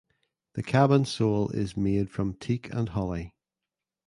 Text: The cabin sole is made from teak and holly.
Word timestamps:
The 0.55 0.63
cabin 0.63 1.05
sole 1.05 1.49
is 1.49 1.77
made 1.77 2.09
from 2.09 2.33
teak 2.33 2.73
and 2.73 2.89
holly. 2.89 3.35